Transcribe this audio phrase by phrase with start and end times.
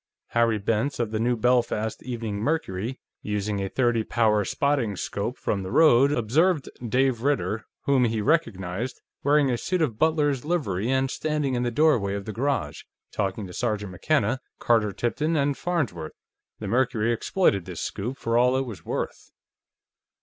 [0.29, 5.61] Harry Bentz, of the New Belfast Evening Mercury, using a 30 power spotting 'scope from
[5.61, 11.11] the road, observed Dave Ritter, whom he recognized, wearing a suit of butler's livery and
[11.11, 16.13] standing in the doorway of the garage, talking to Sergeant McKenna, Carter Tipton and Farnsworth;
[16.57, 19.29] the Mercury exploited this scoop for all it was worth.